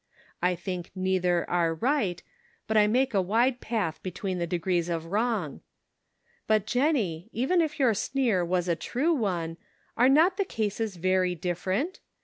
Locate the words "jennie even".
6.65-7.61